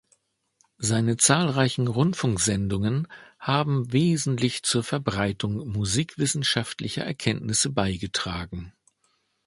Seine 0.79 1.15
zahlreichen 1.17 1.87
Rundfunksendungen 1.87 3.07
haben 3.37 3.93
wesentlich 3.93 4.63
zur 4.63 4.81
Verbreitung 4.83 5.67
musikwissenschaftlicher 5.71 7.03
Erkenntnisse 7.05 7.69
beigetragen. 7.69 8.73